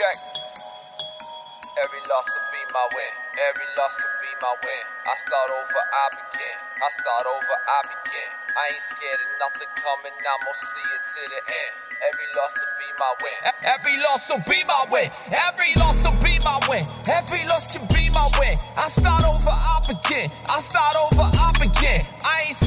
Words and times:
check. 0.00 0.16
Every 1.76 2.02
loss 2.08 2.26
will 2.32 2.48
be 2.52 2.62
my 2.72 2.86
win. 2.96 3.12
Every 3.52 3.68
loss 3.76 3.94
can 4.00 4.12
be 4.24 4.32
my 4.40 4.54
win. 4.64 4.84
I 5.04 5.14
start 5.20 5.48
over, 5.52 5.80
I 5.92 6.04
begin. 6.16 6.56
I 6.80 6.88
start 6.88 7.24
over, 7.28 7.56
I 7.68 7.78
begin. 7.84 8.30
I 8.56 8.62
ain't 8.72 8.84
scared 8.84 9.20
of 9.20 9.30
nothing 9.44 9.70
coming. 9.76 10.16
I'ma 10.24 10.52
see 10.56 10.88
it 10.88 11.02
to 11.04 11.22
the 11.28 11.40
end. 11.52 11.72
Every 12.00 12.28
loss 12.32 12.52
will 12.56 12.76
be 12.80 12.88
my 12.96 13.12
win. 13.20 13.38
Every 13.60 13.96
loss 14.00 14.24
will 14.28 14.44
be 14.48 14.60
my 14.64 14.82
win. 14.88 15.08
Every 15.36 15.72
loss 15.76 16.00
will 16.00 16.20
be 16.24 16.34
my 16.48 16.56
win. 16.64 16.84
Every 17.04 17.44
loss 17.44 17.68
can 17.68 17.84
be 17.92 18.08
my 18.08 18.24
win. 18.40 18.56
I 18.80 18.88
start 18.88 19.24
over, 19.28 19.52
I 19.52 19.76
begin. 19.84 20.32
I 20.48 20.58
start 20.64 20.96
over, 20.96 21.28
I 21.28 21.48
begin. 21.60 22.00
I 22.24 22.48
ain't 22.48 22.59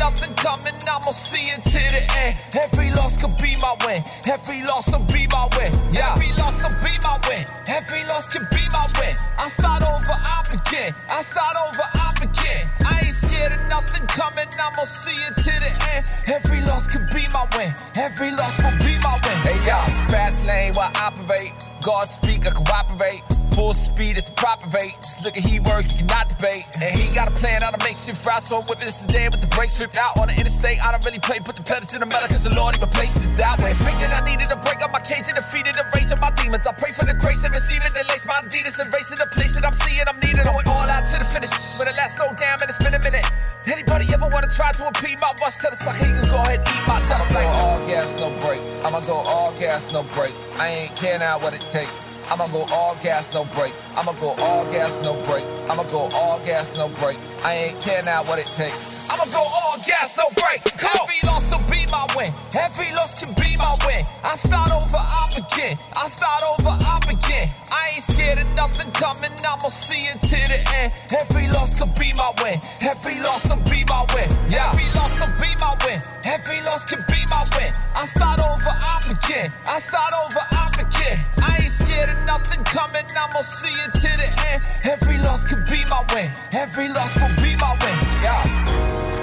nothing 0.00 0.32
coming. 0.34 0.74
I'ma 0.88 1.12
see 1.12 1.44
it 1.52 1.62
to 1.62 1.82
the 1.94 2.02
end. 2.24 2.34
Every 2.56 2.90
loss 2.96 3.20
could 3.20 3.36
be 3.36 3.54
my 3.60 3.76
win. 3.84 4.02
Every 4.26 4.64
loss 4.64 4.90
will 4.90 5.04
be 5.12 5.28
my 5.28 5.46
win. 5.54 5.70
Yeah. 5.92 6.16
Every 6.16 6.32
loss 6.40 6.64
will 6.64 6.74
be 6.80 6.96
my 7.04 7.20
win. 7.28 7.44
Every 7.68 8.02
loss 8.08 8.26
can 8.32 8.48
be 8.50 8.64
my 8.72 8.86
win. 8.98 9.14
I 9.38 9.46
start 9.48 9.84
over, 9.84 10.16
I 10.16 10.38
begin. 10.50 10.90
I 11.12 11.20
start 11.22 11.54
over, 11.68 11.84
I 11.84 12.08
begin. 12.18 12.62
I 12.88 13.04
ain't 13.04 13.14
scared 13.14 13.52
of 13.52 13.62
nothing 13.68 14.06
coming. 14.08 14.48
I'ma 14.56 14.84
see 14.84 15.18
it 15.28 15.36
to 15.36 15.52
the 15.64 15.72
end. 15.92 16.02
Every 16.26 16.60
loss 16.64 16.88
can 16.88 17.04
be 17.12 17.28
my 17.36 17.44
win. 17.54 17.70
Every 18.00 18.32
loss 18.32 18.56
will 18.64 18.78
be 18.80 18.96
my 19.04 19.20
win. 19.22 19.38
Hey, 19.44 19.60
y'all. 19.68 19.86
Fast 20.08 20.44
lane 20.46 20.72
while 20.74 20.90
I 20.96 21.12
operate. 21.12 21.52
God 21.84 22.08
speak, 22.08 22.46
I 22.48 22.50
cooperate. 22.50 23.39
Full 23.60 23.76
speed, 23.76 24.16
it's 24.16 24.32
a 24.32 24.36
proper 24.40 24.64
rate. 24.72 24.96
Just 25.04 25.20
look 25.20 25.36
at 25.36 25.44
he 25.44 25.60
work, 25.60 25.84
you 25.84 26.00
cannot 26.00 26.32
debate. 26.32 26.64
And 26.80 26.96
he 26.96 27.12
got 27.12 27.28
a 27.28 27.34
plan 27.36 27.60
how 27.60 27.68
to 27.68 27.76
make 27.84 27.92
shit 27.92 28.16
fry, 28.16 28.40
so 28.40 28.56
I'm 28.56 28.64
whipping 28.64 28.88
this 28.88 29.04
day 29.04 29.28
with 29.28 29.44
the 29.44 29.52
brakes 29.52 29.76
ripped 29.76 30.00
out 30.00 30.16
on 30.16 30.32
the 30.32 30.36
interstate. 30.40 30.80
I 30.80 30.88
don't 30.88 31.04
really 31.04 31.20
play, 31.20 31.44
put 31.44 31.60
the 31.60 31.62
pedal 31.68 31.84
to 31.92 32.00
the 32.00 32.08
metal, 32.08 32.24
cause 32.32 32.48
the 32.48 32.56
Lord 32.56 32.72
even 32.72 32.88
places 32.88 33.28
that 33.36 33.60
way. 33.60 33.76
Think 33.76 34.00
that 34.00 34.16
I 34.16 34.24
needed 34.24 34.48
to 34.48 34.56
break 34.64 34.80
up 34.80 34.96
my 34.96 35.04
cage 35.04 35.28
and 35.28 35.36
defeated 35.36 35.76
the 35.76 35.84
rage 35.92 36.08
of 36.08 36.24
my 36.24 36.32
demons. 36.40 36.64
I 36.64 36.72
pray 36.72 36.96
for 36.96 37.04
the 37.04 37.12
grace 37.20 37.44
and 37.44 37.52
receive 37.52 37.84
it, 37.84 37.92
they 37.92 38.00
lace 38.08 38.24
my 38.24 38.40
Adidas 38.40 38.80
and 38.80 38.88
race 38.96 39.12
racing 39.12 39.20
the 39.20 39.28
place 39.28 39.52
that 39.60 39.68
I'm 39.68 39.76
seeing. 39.76 40.08
I'm 40.08 40.16
needed, 40.24 40.40
going 40.40 40.64
all 40.64 40.88
out 40.88 41.04
to 41.12 41.20
the 41.20 41.28
finish. 41.28 41.52
When 41.76 41.84
the 41.84 41.92
last 42.00 42.16
slow 42.16 42.32
down, 42.32 42.64
and 42.64 42.68
it's 42.72 42.80
been 42.80 42.96
a 42.96 43.02
minute. 43.04 43.28
Anybody 43.68 44.08
ever 44.16 44.24
wanna 44.32 44.48
try 44.48 44.72
to 44.72 44.88
impede 44.88 45.20
my 45.20 45.36
bust? 45.36 45.60
Tell 45.60 45.68
the 45.68 45.76
sucker 45.76 46.00
he 46.00 46.08
can 46.16 46.24
go 46.32 46.40
ahead 46.48 46.64
and 46.64 46.68
eat 46.72 46.84
my 46.88 46.96
dust. 47.12 47.36
Like 47.36 47.44
all 47.60 47.76
gas, 47.84 48.16
no 48.16 48.32
break. 48.40 48.64
I'ma 48.88 49.04
go 49.04 49.20
all 49.28 49.52
gas, 49.60 49.92
no 49.92 50.00
break. 50.16 50.32
I 50.56 50.88
ain't 50.88 50.96
care 50.96 51.20
now 51.20 51.36
what 51.36 51.52
it 51.52 51.60
take. 51.68 51.92
I'ma 52.30 52.46
go 52.48 52.64
all 52.70 52.96
gas, 53.02 53.34
no 53.34 53.44
break. 53.56 53.74
I'ma 53.96 54.12
go 54.12 54.28
all 54.38 54.64
gas, 54.70 55.02
no 55.02 55.14
break. 55.24 55.44
I'ma 55.68 55.82
go 55.84 56.08
all 56.14 56.38
gas, 56.44 56.76
no 56.76 56.88
break. 57.00 57.18
I 57.44 57.54
ain't 57.54 57.80
care 57.80 58.02
now 58.04 58.22
what 58.22 58.38
it 58.38 58.46
take. 58.46 58.89
Go 59.30 59.38
all 59.38 59.78
gas, 59.86 60.16
no 60.16 60.26
break. 60.34 60.58
Every 60.82 61.20
loss 61.22 61.50
will 61.50 61.62
be 61.70 61.86
my 61.90 62.06
win. 62.16 62.32
Every 62.58 62.90
loss 62.94 63.14
can 63.18 63.32
be 63.34 63.56
my 63.56 63.74
win. 63.86 64.04
I 64.24 64.34
start 64.34 64.70
over, 64.74 64.98
I 64.98 65.26
begin. 65.30 65.78
I 65.96 66.08
start 66.08 66.42
over, 66.42 66.74
I 66.74 66.96
begin. 67.06 67.46
I 67.70 67.94
ain't 67.94 68.02
scared 68.02 68.38
of 68.38 68.48
nothing 68.54 68.90
coming. 68.92 69.30
I'ma 69.46 69.68
see 69.68 70.02
it 70.10 70.18
to 70.22 70.38
the 70.50 70.58
end. 70.82 70.92
Every 71.14 71.46
loss 71.54 71.78
could 71.78 71.94
be 71.94 72.12
my 72.18 72.32
win. 72.42 72.58
Every 72.82 73.20
loss 73.20 73.48
will 73.48 73.62
be 73.70 73.84
my 73.86 74.02
win. 74.14 74.26
Yeah. 74.50 74.74
Every 74.74 74.90
loss 74.98 75.14
will 75.20 75.34
be 75.38 75.50
my 75.62 75.78
win. 75.86 76.02
Every 76.26 76.60
loss 76.66 76.84
can 76.84 77.04
be 77.06 77.20
my 77.30 77.44
win. 77.54 77.70
I 77.94 78.06
start 78.06 78.40
over, 78.40 78.74
I 78.74 78.98
begin. 79.06 79.52
I 79.70 79.78
start 79.78 80.12
over, 80.26 80.42
I 80.42 80.66
begin. 80.74 81.16
I 81.46 81.62
ain't 81.62 81.70
scared 81.70 82.10
of 82.10 82.18
nothing 82.26 82.64
coming. 82.64 83.06
I'ma 83.14 83.42
see 83.42 83.70
it 83.78 83.92
to 83.94 84.10
the 84.10 84.28
end. 84.50 84.62
Every 84.84 85.18
loss 85.22 85.46
could 85.46 85.64
be 85.70 85.86
my 85.86 86.02
win. 86.14 86.30
Every 86.54 86.88
loss 86.88 87.14
will 87.20 87.34
be 87.38 87.54
my 87.62 87.78
win. 87.78 87.96
Yeah. 88.22 89.19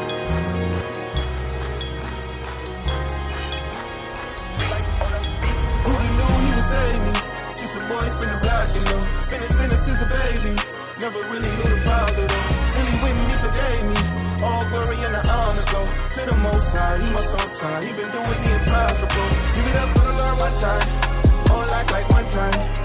Never 10.99 11.21
really 11.29 11.49
knew 11.49 11.69
the 11.69 11.77
father 11.85 12.25
though. 12.25 12.49
Till 12.73 12.85
he 12.89 12.97
went 13.03 13.17
and 13.21 13.39
forgave 13.45 13.83
me. 13.85 13.99
All 14.43 14.65
glory 14.69 14.97
and 15.05 15.13
the 15.13 15.21
honor 15.29 15.65
go 15.69 15.81
to 15.85 16.21
the 16.25 16.37
most 16.41 16.73
high. 16.73 16.97
He 16.97 17.09
my 17.11 17.21
soul 17.21 17.49
tie. 17.59 17.85
He 17.85 17.93
been 17.93 18.09
doing 18.09 18.41
the 18.43 18.51
impossible. 18.57 19.27
Give 19.53 19.67
it 19.67 19.77
up 19.77 19.93
to 19.93 20.01
the 20.01 20.13
Lord 20.17 20.39
one 20.39 20.57
time. 20.57 20.87
All 21.51 21.69
act 21.71 21.91
like 21.91 22.09
one 22.09 22.27
time. 22.29 22.76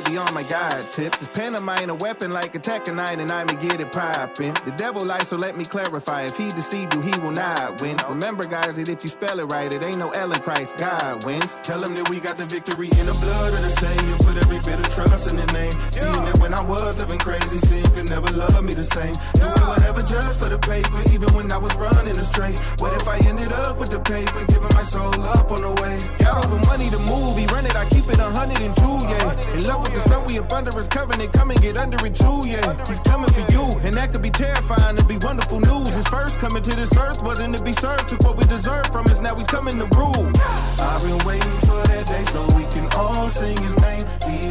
I 0.00 0.08
be 0.08 0.16
on 0.16 0.32
my 0.32 0.42
guide 0.42 0.92
tip. 0.92 1.16
This 1.18 1.28
pantomime 1.28 1.90
a 1.90 1.94
weapon 1.94 2.32
like 2.32 2.54
a 2.54 2.58
Tekken 2.58 2.98
and 3.18 3.30
I'ma 3.30 3.52
get 3.54 3.80
it 3.80 3.92
poppin'. 3.92 4.54
The 4.64 4.72
devil 4.76 5.04
lies, 5.04 5.28
so 5.28 5.36
let 5.36 5.56
me 5.56 5.64
clarify. 5.64 6.22
If 6.22 6.36
he 6.36 6.48
deceived 6.48 6.94
you, 6.94 7.00
he 7.02 7.18
will 7.20 7.32
not 7.32 7.80
win. 7.82 7.98
Remember, 8.08 8.44
guys, 8.44 8.76
that 8.76 8.88
if 8.88 9.02
you 9.02 9.10
spell 9.10 9.40
it 9.40 9.52
right, 9.52 9.72
it 9.72 9.82
ain't 9.82 9.98
no 9.98 10.10
Ellen 10.10 10.40
Christ, 10.40 10.76
God 10.78 11.24
wins. 11.24 11.60
Tell 11.62 11.84
him 11.84 11.94
that 11.94 12.08
we 12.08 12.18
got 12.18 12.38
the 12.38 12.46
victory 12.46 12.88
in 12.88 13.06
the 13.06 13.18
blood 13.20 13.52
of 13.52 13.60
the 13.60 13.70
Savior. 13.70 14.16
Put 14.18 14.38
every 14.38 14.60
bit 14.60 14.80
of 14.80 14.88
trust 14.88 15.30
in 15.30 15.36
his 15.36 15.52
name. 15.52 15.72
Seeing 15.90 16.24
that 16.24 16.39
was 16.70 16.96
living 16.98 17.18
crazy, 17.18 17.58
sin 17.58 17.82
could 17.94 18.08
never 18.08 18.30
love 18.30 18.62
me 18.62 18.72
the 18.74 18.84
same. 18.84 19.14
Doing 19.34 19.66
whatever 19.66 20.00
just 20.00 20.38
for 20.38 20.48
the 20.48 20.58
paper, 20.58 21.02
even 21.12 21.28
when 21.34 21.50
I 21.50 21.58
was 21.58 21.74
running 21.74 22.16
astray. 22.16 22.54
What 22.78 22.94
if 22.94 23.08
I 23.08 23.18
ended 23.26 23.52
up 23.52 23.78
with 23.78 23.90
the 23.90 23.98
paper, 23.98 24.44
giving 24.46 24.72
my 24.78 24.82
soul 24.82 25.20
up 25.36 25.50
on 25.50 25.62
the 25.62 25.72
way? 25.82 25.98
Got 26.18 26.46
over 26.46 26.60
money 26.66 26.88
to 26.94 26.98
move, 27.10 27.36
he 27.36 27.46
run 27.46 27.66
it, 27.66 27.74
I 27.74 27.88
keep 27.88 28.06
it 28.08 28.18
a 28.18 28.30
hundred 28.38 28.60
and 28.60 28.74
two, 28.76 28.98
yeah. 29.02 29.52
In 29.54 29.64
love 29.64 29.82
with 29.82 29.94
the 29.94 30.02
sun, 30.08 30.24
we 30.26 30.38
up 30.38 30.52
under 30.52 30.70
his 30.70 30.86
covenant, 30.86 31.32
come 31.32 31.50
and 31.50 31.60
get 31.60 31.76
under 31.76 31.98
it 32.06 32.14
too, 32.14 32.42
yeah. 32.46 32.86
He's 32.86 33.00
coming 33.00 33.30
for 33.34 33.44
you, 33.50 33.64
and 33.82 33.92
that 33.94 34.12
could 34.12 34.22
be 34.22 34.30
terrifying 34.30 34.96
and 34.96 35.08
be 35.08 35.18
wonderful 35.18 35.58
news. 35.60 35.94
His 35.94 36.06
first 36.06 36.38
coming 36.38 36.62
to 36.62 36.74
this 36.76 36.96
earth 36.96 37.20
wasn't 37.22 37.56
to 37.56 37.64
be 37.64 37.72
served, 37.72 38.08
took 38.08 38.22
what 38.22 38.36
we 38.36 38.44
deserved 38.44 38.92
from 38.92 39.06
us, 39.06 39.20
now 39.20 39.34
he's 39.34 39.48
coming 39.48 39.76
to 39.78 39.86
rule. 39.98 40.30
I've 40.78 41.02
been 41.02 41.18
waiting 41.26 41.58
for 41.66 41.82
that 41.90 42.06
day 42.06 42.24
so 42.30 42.46
we 42.54 42.64
can 42.70 42.86
all 42.92 43.28
sing 43.28 43.56
his 43.58 43.76
name. 43.80 44.04
He 44.28 44.49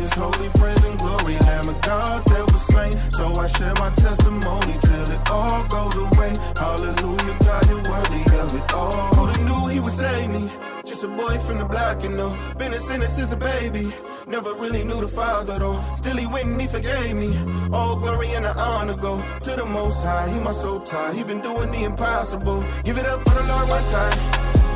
share 3.49 3.73
my 3.75 3.89
testimony 3.91 4.75
till 4.81 5.11
it 5.11 5.29
all 5.29 5.63
goes 5.67 5.95
away. 5.97 6.33
Hallelujah, 6.57 7.37
God, 7.39 7.69
you're 7.69 7.83
worthy 7.91 8.23
of 8.39 8.55
it 8.55 8.73
all. 8.73 9.13
Who'da 9.15 9.43
knew 9.43 9.67
he 9.67 9.79
would 9.79 9.93
save 9.93 10.29
me? 10.29 10.49
Just 10.85 11.03
a 11.03 11.07
boy 11.07 11.37
from 11.39 11.57
the 11.59 11.65
block, 11.65 12.03
you 12.03 12.09
know. 12.09 12.35
Been 12.57 12.73
a 12.73 12.79
sinner 12.79 13.07
since 13.07 13.31
a 13.31 13.37
baby. 13.37 13.91
Never 14.27 14.53
really 14.53 14.83
knew 14.83 15.01
the 15.01 15.07
father 15.07 15.59
though. 15.59 15.81
Still 15.95 16.17
he 16.17 16.27
went 16.27 16.47
and 16.47 16.61
he 16.61 16.67
forgave 16.67 17.15
me. 17.15 17.31
All 17.71 17.95
glory 17.95 18.31
and 18.33 18.45
the 18.45 18.57
honor 18.57 18.95
go 18.95 19.21
to 19.45 19.51
the 19.55 19.65
most 19.65 20.03
high. 20.03 20.29
He 20.29 20.39
my 20.39 20.51
soul 20.51 20.81
tie. 20.81 21.13
He 21.13 21.23
been 21.23 21.41
doing 21.41 21.71
the 21.71 21.83
impossible. 21.83 22.63
Give 22.83 22.97
it 22.97 23.05
up 23.05 23.27
for 23.27 23.35
the 23.41 23.47
Lord 23.47 23.69
one 23.69 23.87
time. 23.89 24.17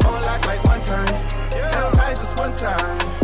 All 0.05 0.25
act 0.33 0.45
like 0.45 0.63
one 0.63 0.81
time. 0.83 1.15
Else 1.53 1.95
high 1.97 2.13
just 2.13 2.37
one 2.39 2.55
time. 2.55 3.22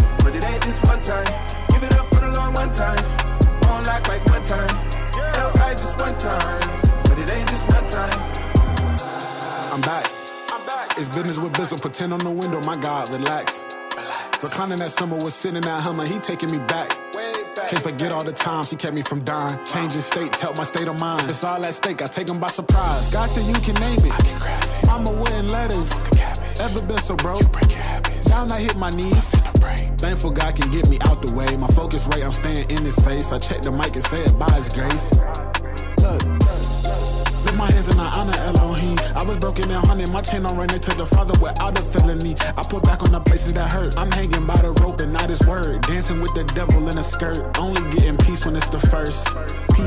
It's 11.00 11.08
business 11.08 11.40
with 11.40 11.54
Bizzle. 11.54 11.80
Pretend 11.80 12.12
on 12.12 12.20
the 12.20 12.30
window, 12.30 12.60
my 12.64 12.76
God, 12.76 13.10
relax. 13.10 13.64
Reclining 14.44 14.80
that 14.80 14.92
summer 14.92 15.16
was 15.16 15.34
sitting 15.34 15.62
that 15.62 15.82
Hummer, 15.82 16.06
he 16.06 16.20
taking 16.20 16.52
me 16.52 16.58
back. 16.60 16.90
Can't 17.70 17.82
forget 17.82 18.12
all 18.12 18.22
the 18.22 18.34
times 18.34 18.70
he 18.70 18.76
kept 18.76 18.94
me 18.94 19.02
from 19.02 19.24
dying. 19.24 19.58
Changing 19.66 20.02
states, 20.02 20.42
help 20.42 20.58
my 20.58 20.66
state 20.66 20.90
of 20.90 21.00
mind. 21.00 21.30
It's 21.30 21.46
all 21.46 21.66
at 21.66 21.74
stake, 21.74 22.02
I 22.02 22.08
take 22.08 22.28
him 22.28 22.38
by 22.38 22.48
surprise. 22.48 23.14
God 23.14 23.30
said 23.30 23.46
you 23.46 23.54
can 23.62 23.76
name 23.76 24.00
it. 24.04 24.86
Mama 24.88 25.12
wouldn't 25.12 25.50
let 25.50 25.72
us. 25.72 26.60
Ever 26.60 26.86
been 26.86 27.00
so 27.00 27.16
broke? 27.16 27.44
You 27.44 27.48
break 27.48 27.72
your 27.72 28.02
Down 28.24 28.52
I 28.52 28.60
hit 28.60 28.76
my 28.76 28.90
knees. 28.90 29.32
Thankful 30.00 30.32
God 30.32 30.54
can 30.58 30.70
get 30.70 30.90
me 30.90 30.98
out 31.06 31.22
the 31.22 31.34
way. 31.34 31.56
My 31.56 31.68
focus 31.68 32.06
right, 32.08 32.24
I'm 32.24 32.34
staying 32.34 32.70
in 32.70 32.84
his 32.84 33.00
face. 33.00 33.32
I 33.32 33.40
check 33.40 33.62
the 33.62 33.72
mic 33.72 33.96
and 33.96 34.04
say 34.04 34.24
it 34.24 34.38
by 34.38 34.52
his 34.52 34.68
grace. 34.68 35.14
My 37.60 37.70
hands 37.74 37.90
and 37.90 38.00
I 38.00 38.08
honor 38.18 38.38
Elohim. 38.38 38.98
I 39.14 39.22
was 39.22 39.36
broken 39.36 39.68
down, 39.68 39.84
hunting 39.86 40.10
my 40.14 40.22
chain 40.22 40.46
on 40.46 40.56
running 40.56 40.80
to 40.80 40.92
the 40.96 41.06
Father 41.06 41.38
without 41.42 41.78
a 41.78 41.82
felony. 41.82 42.34
I 42.56 42.64
put 42.64 42.84
back 42.84 43.04
on 43.04 43.12
the 43.12 43.20
places 43.20 43.52
that 43.56 43.70
hurt. 43.70 43.98
I'm 43.98 44.10
hanging 44.10 44.46
by 44.48 44.56
the 44.62 44.72
rope 44.80 45.02
and 45.02 45.12
not 45.12 45.30
his 45.30 45.46
word. 45.46 45.82
Dancing 45.82 46.22
with 46.22 46.34
the 46.36 46.46
devil 46.56 46.88
in 46.88 46.98
a 46.98 47.04
skirt. 47.04 47.60
Only 47.60 47.82
getting 47.92 48.16
peace 48.16 48.46
when 48.46 48.56
it's 48.56 48.68
the 48.68 48.80
first. 48.80 49.28
P. 49.76 49.84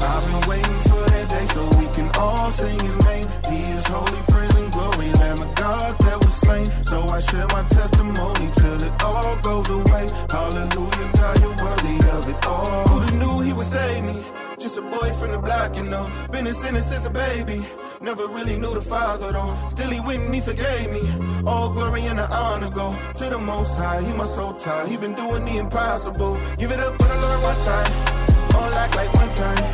I've 0.00 0.24
been 0.24 0.48
waiting 0.48 0.80
for 0.88 1.04
that 1.12 1.28
day 1.28 1.44
so 1.52 1.68
we 1.76 1.92
can 1.92 2.08
all 2.16 2.50
sing 2.50 2.80
his 2.80 2.96
name. 3.04 3.26
He 3.50 3.60
is 3.70 3.84
holy, 3.84 4.22
praise 4.28 4.54
and 4.56 4.72
glory, 4.72 5.12
Lamb 5.20 5.42
of 5.42 5.54
God 5.56 5.98
that 6.08 6.24
was 6.24 6.32
slain. 6.32 6.64
So 6.84 7.02
I 7.08 7.20
share 7.20 7.46
my 7.48 7.64
testimony 7.68 8.48
till 8.56 8.63
Been 16.30 16.46
a 16.46 16.52
sinner 16.52 16.80
since 16.80 17.04
a 17.04 17.10
baby. 17.10 17.64
Never 18.00 18.26
really 18.26 18.56
knew 18.56 18.74
the 18.74 18.80
father 18.80 19.32
though. 19.32 19.54
Still 19.68 19.90
he 19.90 20.00
went 20.00 20.22
and 20.24 20.34
he 20.34 20.40
forgave 20.40 20.90
me. 20.90 21.02
All 21.46 21.68
glory 21.70 22.02
and 22.06 22.18
the 22.18 22.28
honor 22.30 22.70
go 22.70 22.96
to 23.18 23.24
the 23.30 23.38
most 23.38 23.76
high. 23.78 24.02
He 24.02 24.12
my 24.12 24.26
soul 24.26 24.54
tie. 24.54 24.86
He 24.86 24.96
been 24.96 25.14
doing 25.14 25.44
the 25.44 25.56
impossible. 25.58 26.38
Give 26.58 26.70
it 26.72 26.80
up 26.80 26.94
for 27.00 27.08
the 27.12 27.18
Lord 27.24 27.40
one 27.42 27.60
time. 27.64 27.92
All 28.56 28.72
act 28.82 28.96
like 28.96 29.12
one 29.14 29.32
time. 29.32 29.64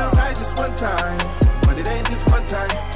Else 0.00 0.16
I 0.16 0.30
just 0.40 0.58
one 0.58 0.74
time. 0.76 1.18
But 1.62 1.78
it 1.78 1.88
ain't 1.88 2.06
just 2.06 2.30
one 2.30 2.46
time. 2.46 2.93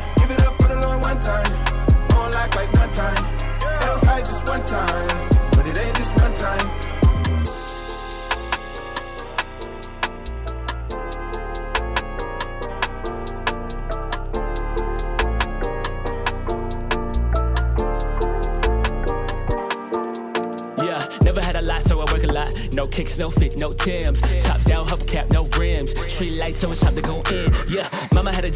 No 23.59 23.73
Tims. 23.73 24.21
Top 24.43 24.63
down, 24.63 24.87
hubcap, 24.87 25.33
no 25.33 25.45
rims. 25.59 25.91
Street 26.13 26.39
lights, 26.39 26.61
so 26.61 26.71
it's 26.71 26.81
time 26.81 26.95
to 26.95 27.03
go 27.03 27.18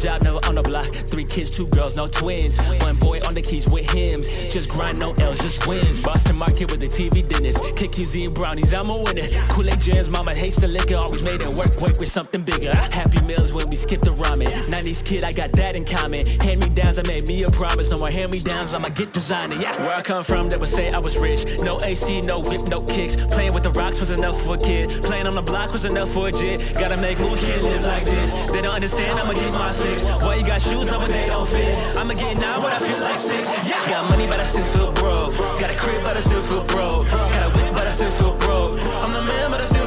job, 0.03 0.21
never 0.21 0.39
on 0.45 0.55
the 0.55 0.61
block. 0.61 0.87
Three 1.07 1.23
kids, 1.23 1.49
two 1.49 1.67
girls, 1.67 1.95
no 1.95 2.07
twins. 2.07 2.57
One 2.81 2.97
boy 2.97 3.21
on 3.21 3.33
the 3.33 3.41
keys 3.41 3.67
with 3.69 3.89
hymns. 3.89 4.27
Just 4.53 4.69
grind, 4.69 4.99
no 4.99 5.13
L's, 5.13 5.39
just 5.39 5.65
wins. 5.65 6.01
Boston 6.03 6.35
market 6.35 6.69
with 6.69 6.81
the 6.81 6.87
TV 6.87 7.27
dinners. 7.27 7.57
Cookies 7.77 8.13
and 8.15 8.33
brownies, 8.33 8.73
I'm 8.73 8.89
a 8.89 8.97
winner. 8.97 9.27
Kool-Aid 9.47 9.79
jams, 9.79 10.09
mama 10.09 10.35
hates 10.35 10.57
the 10.57 10.67
liquor. 10.67 10.97
Always 10.97 11.23
made 11.23 11.41
it 11.41 11.53
work, 11.53 11.79
work 11.79 11.99
with 11.99 12.11
something 12.11 12.43
bigger. 12.43 12.75
Happy 12.75 13.21
meals 13.23 13.53
when 13.53 13.69
we 13.69 13.77
skip 13.77 14.01
the 14.01 14.11
ramen. 14.11 14.51
90s 14.67 15.03
kid, 15.05 15.23
I 15.23 15.31
got 15.31 15.53
that 15.53 15.77
in 15.77 15.85
common. 15.85 16.27
Hand 16.41 16.59
me 16.59 16.69
downs, 16.69 16.99
I 16.99 17.03
made 17.03 17.25
me 17.27 17.43
a 17.43 17.49
promise. 17.49 17.89
No 17.89 17.97
more 17.97 18.09
hand 18.11 18.31
me 18.31 18.39
downs, 18.39 18.73
I'ma 18.73 18.89
get 18.89 19.13
designer. 19.13 19.55
Yeah, 19.55 19.77
where 19.81 19.95
I 19.95 20.01
come 20.01 20.23
from, 20.25 20.49
they 20.49 20.57
would 20.57 20.69
say 20.69 20.91
I 20.91 20.99
was 20.99 21.17
rich. 21.17 21.61
No 21.61 21.79
AC, 21.81 22.21
no 22.21 22.41
whip, 22.41 22.67
no 22.67 22.81
kicks. 22.81 23.15
Playing 23.15 23.53
with 23.53 23.63
the 23.63 23.71
rocks 23.71 23.99
was 23.99 24.11
enough 24.11 24.41
for 24.41 24.55
a 24.55 24.57
kid. 24.57 25.03
Playing 25.03 25.27
on 25.27 25.35
the 25.35 25.41
block 25.41 25.71
was 25.71 25.85
enough 25.85 26.11
for 26.11 26.27
a 26.27 26.31
jit. 26.31 26.75
Gotta 26.75 27.01
make 27.01 27.21
moves, 27.21 27.43
can't 27.43 27.63
live 27.63 27.85
like 27.85 28.03
this. 28.03 28.42
They 28.53 28.61
don't 28.61 28.75
understand, 28.75 29.17
I'ma 29.17 29.33
get 29.33 29.51
my 29.53 29.73
fix. 29.73 30.03
Why 30.21 30.35
you 30.35 30.43
got 30.43 30.61
shoes, 30.61 30.87
no, 30.87 30.99
but 30.99 31.07
they 31.07 31.27
don't 31.27 31.49
fit. 31.49 31.75
I'ma 31.97 32.13
get 32.13 32.37
now, 32.37 32.61
but 32.61 32.71
I 32.71 32.77
feel 32.77 32.99
like 32.99 33.19
six. 33.19 33.49
Yeah. 33.49 33.89
Got 33.89 34.09
money, 34.11 34.27
but 34.27 34.39
I 34.39 34.45
still 34.45 34.63
feel 34.65 34.91
broke. 34.91 35.35
Got 35.59 35.71
a 35.71 35.75
crib, 35.75 36.03
but 36.03 36.17
I 36.17 36.19
still 36.21 36.39
feel 36.39 36.63
broke. 36.63 37.09
Got 37.09 37.49
a 37.49 37.57
whip, 37.57 37.73
but 37.73 37.87
I 37.87 37.89
still 37.89 38.11
feel 38.11 38.35
broke. 38.35 38.79
I'm 39.01 39.11
the 39.11 39.23
man, 39.23 39.49
but 39.49 39.59
I 39.59 39.65
still 39.65 39.82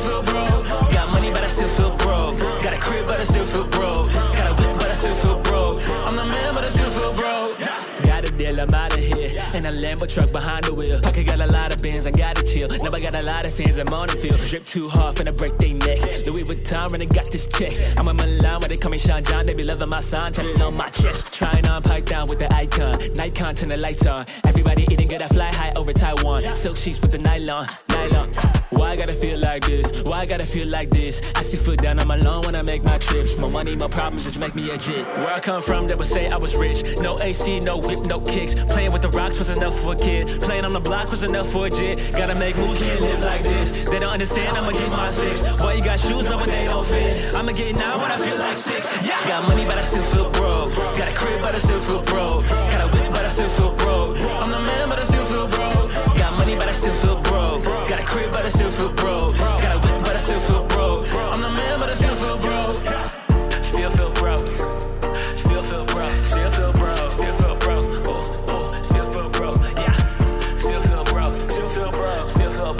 I'm 8.67 8.75
out 8.75 8.93
of 8.93 8.99
here. 8.99 9.33
And 9.55 9.67
a 9.67 9.73
Lambo 9.73 10.09
truck 10.09 10.33
behind 10.33 10.65
the 10.65 10.75
wheel. 10.75 11.01
Pocket 11.01 11.27
got 11.27 11.41
a 11.41 11.47
lot 11.47 11.75
of 11.75 11.83
bins, 11.83 12.07
I 12.07 12.11
gotta 12.11 12.43
chill. 12.43 12.69
Now 12.69 12.91
I 12.93 13.01
got 13.01 13.15
a 13.15 13.23
lot 13.23 13.47
of 13.47 13.55
fans, 13.55 13.79
I'm 13.79 13.93
on 13.93 14.09
the 14.09 14.17
field. 14.17 14.41
Drip 14.41 14.65
too 14.65 14.89
hard, 14.89 15.17
finna 15.17 15.37
break 15.37 15.57
they 15.59 15.73
neck. 15.73 16.27
Louis 16.27 16.45
Vuitton, 16.45 16.93
and 16.93 17.03
I 17.03 17.07
got 17.07 17.31
this 17.31 17.47
check. 17.47 17.73
I'm 17.99 18.09
a 18.09 18.15
Milan, 18.15 18.61
where 18.61 18.69
they 18.69 18.77
call 18.77 18.91
me 18.91 18.99
Sean 18.99 19.23
John. 19.23 19.47
They 19.47 19.55
be 19.55 19.65
loving 19.65 19.89
my 19.89 20.01
sign, 20.01 20.33
telling 20.33 20.61
on 20.63 20.77
my 20.77 20.89
chest. 20.89 21.33
Trying 21.33 21.67
on 21.67 21.83
pipe 21.83 22.07
down 22.07 22.27
with 22.27 22.39
the 22.39 22.53
icon. 22.55 22.99
Nikon, 23.15 23.55
turn 23.55 23.69
the 23.69 23.77
lights 23.77 24.07
on. 24.07 24.27
Everybody 24.47 24.83
eating 24.83 25.09
good, 25.09 25.23
I 25.23 25.29
fly 25.29 25.53
high 25.53 25.73
over 25.77 25.93
Taiwan. 25.93 26.41
Silk 26.57 26.77
sheets 26.77 27.01
with 27.01 27.13
the 27.13 27.19
nylon, 27.19 27.69
nylon. 27.89 28.31
Why 28.77 28.91
I 28.91 28.97
gotta 28.97 29.15
feel 29.15 29.39
like 29.39 29.65
this? 29.65 30.03
Why 30.03 30.21
I 30.21 30.27
gotta 30.27 30.45
feel 30.45 30.69
like 30.69 30.91
this? 30.91 31.23
I 31.35 31.41
sit 31.43 31.61
foot 31.61 31.79
down, 31.79 31.99
I'm 31.99 32.11
alone 32.11 32.43
when 32.45 32.55
I 32.55 32.63
make 32.63 32.85
my 32.85 32.99
trips. 32.99 33.35
My 33.37 33.49
money, 33.49 33.75
my 33.77 33.89
problems, 33.89 34.25
just 34.25 34.39
make 34.39 34.55
me 34.55 34.69
a 34.71 34.77
jit. 34.77 35.07
Where 35.17 35.33
I 35.33 35.41
come 35.41 35.63
from, 35.63 35.87
they 35.87 35.95
would 35.95 36.07
say 36.07 36.29
I 36.29 36.37
was 36.37 36.55
rich. 36.57 36.85
No 37.01 37.17
AC, 37.23 37.61
no 37.61 37.79
whip, 37.79 38.05
no 38.05 38.21
kicks. 38.21 38.55
Playing 38.55 38.93
with 38.93 39.01
the 39.01 39.09
rocks 39.09 39.39
was 39.39 39.51
enough 39.51 39.81
for 39.81 39.95
a 39.95 39.97
kid. 39.97 40.43
Playing 40.43 40.67
on 40.67 40.73
the 40.73 40.81
block 40.81 41.11
was 41.11 41.23
enough 41.23 41.51
for 41.51 41.67
a 41.67 41.71
jit. 41.71 42.13
Gotta 42.13 42.39
make 42.39 42.59
moves, 42.59 42.83
can't 42.83 43.01
live 43.01 43.25
like 43.25 43.43
this. 43.43 43.89
They 43.89 43.99
don't 43.99 44.13
understand, 44.13 44.55
I'ma 44.55 44.73
get 44.73 44.91
my 44.91 45.11
fix. 45.11 45.41
Why 45.59 45.73
you 45.73 45.83
got 45.83 45.99
shoes, 45.99 46.29
no, 46.29 46.37
but 46.37 46.47
they 46.47 46.67
don't 46.67 46.87
fit. 46.87 47.35
I'ma 47.35 47.53
get 47.53 47.77
now 47.77 47.97
when 47.99 48.11
I 48.11 48.19
feel 48.19 48.39
like 48.39 48.59
six. 48.59 48.87
Yeah. 49.03 49.27
Got 49.27 49.49
money, 49.49 49.65
but 49.65 49.79
I 49.79 49.85
still 49.85 50.05
feel 50.13 50.31
broke. 50.31 50.75
Got 50.99 51.09
a 51.09 51.15
crib, 51.15 51.41
but 51.41 51.55
I 51.55 51.59
still 51.59 51.79
feel 51.79 52.03
broke. 52.03 52.45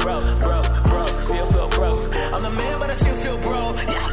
Broke. 0.07 0.41
Broke, 0.41 0.85
broke. 0.85 1.23
Still 1.23 1.51
feel 1.51 1.69
broke. 1.69 2.17
I'm 2.17 2.43
the 2.43 2.51
man, 2.51 2.79
but 2.79 2.91
I 2.91 2.97
still 2.97 3.17
feel 3.17 3.39
broke. 3.39 3.77
Yeah. 3.77 4.13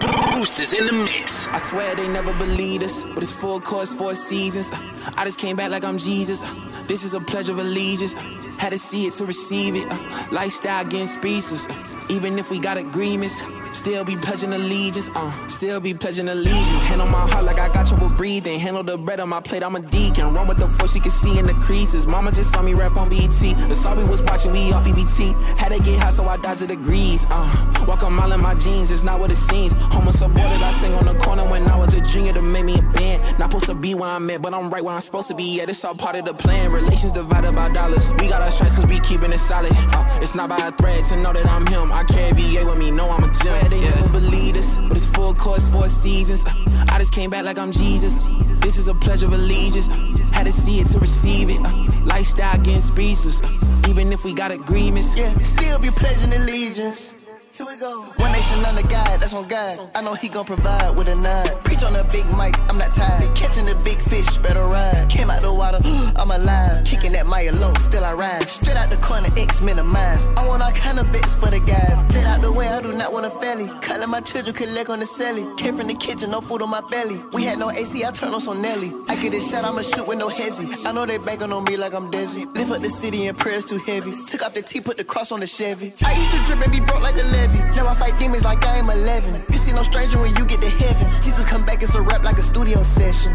Boost 0.00 0.60
is 0.60 0.72
in 0.72 0.86
the 0.86 0.92
mix. 0.92 1.48
I 1.48 1.58
swear 1.58 1.94
they 1.94 2.08
never 2.08 2.32
believed 2.32 2.84
us, 2.84 3.02
but 3.14 3.22
it's 3.22 3.32
full 3.32 3.60
course, 3.60 3.92
four 3.92 4.14
seasons. 4.14 4.70
I 5.16 5.24
just 5.24 5.38
came 5.38 5.56
back 5.56 5.70
like 5.70 5.84
I'm 5.84 5.98
Jesus. 5.98 6.42
This 6.86 7.04
is 7.04 7.12
a 7.12 7.20
pledge 7.20 7.50
of 7.50 7.58
allegiance. 7.58 8.14
Had 8.56 8.70
to 8.70 8.78
see 8.78 9.06
it 9.06 9.12
to 9.14 9.26
receive 9.26 9.76
it. 9.76 9.86
Lifestyle 10.32 10.86
against 10.86 11.14
species. 11.14 11.68
Even 12.10 12.38
if 12.38 12.50
we 12.50 12.58
got 12.58 12.78
agreements, 12.78 13.42
still 13.72 14.02
be 14.02 14.16
pledging 14.16 14.52
allegiance. 14.52 15.10
Uh, 15.14 15.46
still 15.46 15.78
be 15.78 15.92
pledging 15.92 16.28
allegiance. 16.28 16.82
Hand 16.82 17.02
on 17.02 17.12
my 17.12 17.28
heart 17.28 17.44
like 17.44 17.58
I 17.58 17.68
got 17.68 17.86
trouble 17.86 18.08
breathing. 18.08 18.58
Handle 18.58 18.82
the 18.82 18.96
bread 18.96 19.20
on 19.20 19.28
my 19.28 19.40
plate, 19.40 19.62
I'm 19.62 19.76
a 19.76 19.80
deacon. 19.80 20.32
Run 20.32 20.48
with 20.48 20.56
the 20.56 20.68
force 20.68 20.94
you 20.94 21.02
can 21.02 21.10
see 21.10 21.38
in 21.38 21.46
the 21.46 21.52
creases. 21.54 22.06
Mama 22.06 22.32
just 22.32 22.50
saw 22.52 22.62
me 22.62 22.72
rap 22.72 22.96
on 22.96 23.10
BET. 23.10 23.30
The 23.30 23.74
saw 23.74 23.94
we 23.94 24.04
was 24.04 24.22
watching, 24.22 24.52
we 24.52 24.72
off 24.72 24.86
EBT. 24.86 25.36
Had 25.58 25.72
to 25.72 25.82
get 25.82 25.98
high, 25.98 26.10
so 26.10 26.24
I 26.24 26.38
dodged 26.38 26.60
the 26.60 26.68
degrees. 26.68 27.26
Uh, 27.28 27.84
walk 27.86 28.02
a 28.02 28.08
mile 28.08 28.32
in 28.32 28.40
my 28.40 28.54
jeans, 28.54 28.90
it's 28.90 29.02
not 29.02 29.20
what 29.20 29.30
it 29.30 29.36
seems. 29.36 29.74
Homo 29.74 30.10
supported, 30.10 30.62
I 30.62 30.70
sing 30.72 30.94
on 30.94 31.04
the 31.04 31.14
corner 31.14 31.46
when 31.48 31.68
I 31.68 31.76
was 31.76 31.92
a 31.92 32.00
junior 32.00 32.32
to 32.32 32.40
make 32.42 32.64
me 32.64 32.78
a 32.78 32.82
band. 32.82 33.22
Not 33.38 33.50
supposed 33.52 33.66
to 33.66 33.74
be 33.74 33.94
where 33.94 34.10
I'm 34.10 34.30
at, 34.30 34.40
but 34.40 34.54
I'm 34.54 34.70
right 34.70 34.82
where 34.82 34.94
I'm 34.94 35.02
supposed 35.02 35.28
to 35.28 35.34
be. 35.34 35.58
Yeah, 35.58 35.66
this 35.66 35.84
all 35.84 35.94
part 35.94 36.16
of 36.16 36.24
the 36.24 36.32
plan. 36.32 36.72
Relations 36.72 37.12
divided 37.12 37.54
by 37.54 37.68
dollars. 37.68 38.10
We 38.12 38.28
got 38.28 38.42
our 38.42 38.50
stripes 38.50 38.76
cause 38.76 38.86
we 38.86 38.98
keeping 39.00 39.30
it 39.32 39.38
solid. 39.38 39.72
Uh, 39.74 40.18
it's 40.22 40.34
not 40.34 40.48
by 40.48 40.56
a 40.56 40.72
thread 40.72 41.04
to 41.06 41.16
know 41.16 41.34
that 41.34 41.46
I'm 41.46 41.66
him. 41.66 41.92
I 41.98 42.04
carry 42.04 42.30
VA 42.32 42.64
with 42.64 42.78
me, 42.78 42.92
know 42.92 43.10
I'm 43.10 43.24
a 43.24 43.30
gem. 43.42 43.70
They 43.70 43.80
Yeah. 43.80 43.90
never 43.96 44.08
believe 44.20 44.54
this, 44.54 44.78
but 44.86 44.96
it's 44.96 45.04
full 45.06 45.34
course, 45.34 45.66
four 45.66 45.88
seasons. 45.88 46.44
Uh, 46.44 46.52
I 46.90 46.98
just 46.98 47.12
came 47.12 47.28
back 47.28 47.44
like 47.44 47.58
I'm 47.58 47.72
Jesus. 47.72 48.16
This 48.60 48.76
is 48.78 48.86
a 48.86 48.94
pledge 48.94 49.24
of 49.24 49.32
allegiance. 49.32 49.88
Had 50.30 50.46
to 50.46 50.52
see 50.52 50.78
it 50.78 50.86
to 50.92 51.00
receive 51.00 51.50
it. 51.50 51.58
Uh, 51.60 51.72
lifestyle 52.04 52.54
against 52.54 52.86
species. 52.86 53.42
Uh, 53.42 53.48
even 53.88 54.12
if 54.12 54.22
we 54.22 54.32
got 54.32 54.52
agreements. 54.52 55.16
Yeah, 55.16 55.32
still 55.40 55.80
be 55.80 55.90
pledging 55.90 56.32
allegiance. 56.40 57.14
Here 57.58 57.66
we 57.66 57.76
go. 57.76 58.02
One 58.18 58.30
nation 58.30 58.64
under 58.64 58.86
God, 58.86 59.18
that's 59.20 59.34
on 59.34 59.48
God. 59.48 59.90
I 59.96 60.00
know 60.00 60.14
he 60.14 60.28
gon' 60.28 60.44
provide 60.44 60.94
with 60.94 61.08
a 61.08 61.16
nine. 61.16 61.50
Preach 61.64 61.82
on 61.82 61.92
the 61.92 62.04
big 62.12 62.24
mic, 62.38 62.54
I'm 62.68 62.78
not 62.78 62.94
tired. 62.94 63.34
Catching 63.34 63.66
the 63.66 63.74
big 63.82 63.98
fish, 63.98 64.38
better 64.38 64.62
ride. 64.62 65.06
Came 65.08 65.28
out 65.28 65.42
the 65.42 65.52
water, 65.52 65.80
I'm 66.16 66.30
alive. 66.30 66.84
Kicking 66.84 67.10
that 67.14 67.26
Maya 67.26 67.50
low, 67.50 67.74
still 67.80 68.04
I 68.04 68.12
rise. 68.12 68.52
Straight 68.52 68.76
out 68.76 68.90
the 68.90 68.96
corner, 69.18 69.40
X 69.40 69.60
minimize. 69.60 70.26
I 70.36 70.46
want 70.46 70.62
all 70.62 70.70
kind 70.72 70.98
of 70.98 71.10
bits 71.12 71.34
for 71.34 71.50
the 71.50 71.60
guys. 71.60 72.02
Get 72.12 72.24
out 72.26 72.40
the 72.40 72.52
way, 72.52 72.68
I 72.68 72.80
do 72.80 72.92
not 72.92 73.12
want 73.12 73.26
a 73.26 73.30
felly. 73.30 73.68
Cutting 73.80 74.10
my 74.10 74.20
children 74.20 74.54
collect 74.54 74.90
on 74.90 75.00
the 75.00 75.06
celly. 75.06 75.44
Came 75.58 75.76
from 75.76 75.88
the 75.88 75.94
kitchen, 75.94 76.30
no 76.30 76.40
food 76.40 76.62
on 76.62 76.70
my 76.70 76.80
belly. 76.90 77.20
We 77.32 77.44
had 77.44 77.58
no 77.58 77.70
AC, 77.70 78.04
I 78.04 78.10
turn 78.12 78.34
on 78.34 78.40
some 78.40 78.62
Nelly. 78.62 78.92
I 79.08 79.16
get 79.16 79.34
a 79.34 79.40
shot, 79.40 79.64
I'ma 79.64 79.82
shoot 79.82 80.06
with 80.06 80.18
no 80.18 80.28
hezzy. 80.28 80.86
I 80.86 80.92
know 80.92 81.06
they 81.06 81.18
banking 81.18 81.52
on 81.52 81.64
me 81.64 81.76
like 81.76 81.94
I'm 81.94 82.10
Desi. 82.10 82.52
Lift 82.54 82.70
up 82.70 82.82
the 82.82 82.90
city 82.90 83.26
and 83.26 83.36
prayers 83.36 83.64
too 83.64 83.78
heavy. 83.78 84.12
Took 84.28 84.42
off 84.42 84.54
the 84.54 84.62
T, 84.62 84.80
put 84.80 84.96
the 84.96 85.04
cross 85.04 85.32
on 85.32 85.40
the 85.40 85.46
Chevy. 85.46 85.92
I 86.04 86.14
used 86.14 86.30
to 86.32 86.38
drip 86.44 86.62
and 86.62 86.72
be 86.72 86.80
broke 86.80 87.02
like 87.02 87.16
a 87.16 87.24
levy. 87.24 87.58
Now 87.76 87.88
I 87.88 87.94
fight 87.94 88.18
demons 88.18 88.44
like 88.44 88.64
I 88.64 88.78
am 88.78 88.90
11. 88.90 89.42
You 89.48 89.58
see 89.58 89.72
no 89.72 89.82
stranger 89.82 90.18
when 90.18 90.34
you 90.36 90.46
get 90.46 90.62
to 90.62 90.70
heaven. 90.70 91.10
Jesus 91.22 91.44
come 91.44 91.64
back, 91.64 91.82
it's 91.82 91.94
a 91.94 92.02
rap 92.02 92.22
like 92.24 92.38
a 92.38 92.42
studio 92.42 92.82
session. 92.82 93.32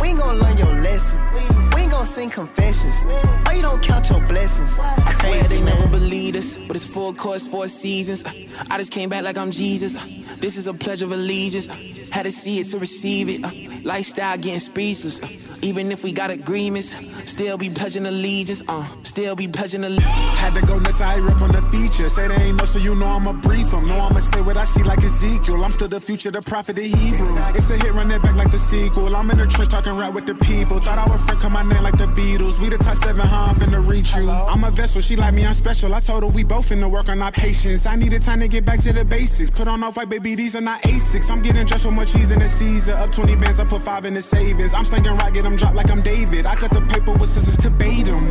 We 0.00 0.08
ain't 0.08 0.18
gonna 0.18 0.38
learn 0.38 0.58
your 0.58 0.72
lesson. 0.80 1.71
Gonna 2.02 2.14
sing 2.14 2.30
confessions. 2.30 3.04
Why 3.46 3.52
you 3.52 3.62
don't 3.62 3.80
count 3.80 4.10
your 4.10 4.20
blessings? 4.26 4.76
I 4.80 5.12
swear 5.12 5.40
they 5.44 5.62
never 5.62 5.82
man. 5.82 5.90
believed 5.92 6.36
us, 6.36 6.56
but 6.56 6.74
it's 6.74 6.84
full 6.84 7.14
course, 7.14 7.46
four 7.46 7.68
seasons. 7.68 8.24
I 8.68 8.76
just 8.76 8.90
came 8.90 9.08
back 9.08 9.22
like 9.22 9.38
I'm 9.38 9.52
Jesus. 9.52 9.94
This 10.40 10.56
is 10.56 10.66
a 10.66 10.74
pledge 10.74 11.02
of 11.02 11.12
allegiance. 11.12 11.68
Had 12.10 12.24
to 12.24 12.32
see 12.32 12.58
it 12.58 12.64
to 12.70 12.80
receive 12.80 13.28
it. 13.28 13.71
Lifestyle 13.84 14.38
getting 14.38 14.60
speechless. 14.60 15.20
Uh, 15.22 15.28
Even 15.62 15.90
if 15.92 16.04
we 16.04 16.12
got 16.12 16.30
agreements, 16.30 16.94
still 17.24 17.56
be 17.58 17.70
pledging 17.70 18.06
allegiance. 18.06 18.62
Uh, 18.68 18.86
still 19.02 19.34
be 19.36 19.48
pledging 19.48 19.84
allegiance. 19.84 20.38
Had 20.38 20.54
to 20.54 20.60
go 20.62 20.78
nuts, 20.78 21.00
I 21.00 21.16
rip 21.16 21.40
on 21.40 21.50
the 21.52 21.62
feature. 21.62 22.08
Say 22.08 22.28
they 22.28 22.34
ain't 22.36 22.56
know, 22.58 22.64
so 22.64 22.78
you 22.78 22.94
know 22.94 23.06
I'ma 23.06 23.32
brief 23.34 23.70
them. 23.70 23.86
Know 23.88 23.98
I'ma 23.98 24.20
say 24.20 24.40
what 24.40 24.56
I 24.56 24.64
see 24.64 24.82
like 24.82 25.02
Ezekiel. 25.02 25.64
I'm 25.64 25.72
still 25.72 25.88
the 25.88 26.00
future, 26.00 26.30
the 26.30 26.42
prophet, 26.42 26.76
the 26.76 26.82
Hebrew. 26.82 27.26
It's 27.54 27.70
a 27.70 27.76
hit, 27.76 27.92
run 27.92 28.10
it 28.10 28.22
back 28.22 28.36
like 28.36 28.50
the 28.50 28.58
sequel. 28.58 29.14
I'm 29.14 29.30
in 29.30 29.38
the 29.38 29.46
trench 29.46 29.70
talking 29.70 29.96
rap 29.96 30.14
with 30.14 30.26
the 30.26 30.34
people. 30.36 30.78
Thought 30.80 30.98
I 30.98 31.10
would 31.10 31.20
friend 31.20 31.40
come 31.40 31.52
my 31.52 31.62
name 31.62 31.82
like 31.82 31.96
the 31.98 32.06
Beatles. 32.06 32.60
We 32.60 32.68
the 32.68 32.78
top 32.78 32.94
seven, 32.96 33.26
huh? 33.26 33.50
I'm 33.50 33.56
finna 33.56 33.86
reach 33.86 34.14
you. 34.16 34.28
I'm 34.30 34.64
a 34.64 34.70
vessel, 34.70 35.00
she 35.00 35.16
like 35.16 35.34
me, 35.34 35.44
I'm 35.46 35.54
special. 35.54 35.94
I 35.94 36.00
told 36.00 36.22
her 36.22 36.28
we 36.28 36.44
both 36.44 36.68
finna 36.70 36.90
work 36.90 37.08
on 37.08 37.20
our 37.22 37.32
patience. 37.32 37.86
I 37.86 37.96
needed 37.96 38.22
time 38.22 38.40
to 38.40 38.48
get 38.48 38.64
back 38.64 38.80
to 38.80 38.92
the 38.92 39.04
basics. 39.04 39.50
Put 39.50 39.68
on 39.68 39.82
off 39.82 39.96
white, 39.96 40.08
baby, 40.08 40.34
these 40.34 40.54
are 40.56 40.60
not 40.60 40.82
Asics. 40.82 41.30
I'm 41.30 41.42
getting 41.42 41.66
dressed 41.66 41.84
with 41.86 41.94
more 41.94 42.04
cheese 42.04 42.28
than 42.28 42.42
a 42.42 42.48
Caesar. 42.48 42.92
Up 42.92 43.10
20 43.12 43.36
bands, 43.36 43.60
I 43.60 43.64
put 43.72 43.82
five 43.82 44.04
in 44.04 44.12
the 44.12 44.20
savings. 44.20 44.74
I'm 44.74 44.84
slinging 44.84 45.16
rock, 45.16 45.32
get 45.32 45.44
them 45.44 45.56
drop 45.56 45.74
like 45.74 45.90
I'm 45.90 46.02
David. 46.02 46.44
I 46.44 46.54
cut 46.54 46.70
the 46.72 46.82
paper 46.82 47.12
with 47.12 47.30
scissors 47.30 47.56
to 47.58 47.70
bait 47.70 48.04
them. 48.04 48.24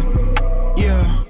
Yeah. 0.77 1.23